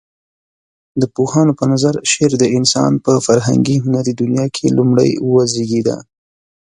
د 1.01 1.03
پوهانو 1.15 1.53
په 1.59 1.65
نظر 1.71 1.93
شعر 2.11 2.31
د 2.41 2.45
انسان 2.57 2.91
په 3.05 3.11
فرهنګي 3.25 3.77
هنري 3.85 4.13
دنيا 4.21 4.45
کې 4.55 4.75
لومړى 4.77 5.09
وزيږيده. 5.31 5.97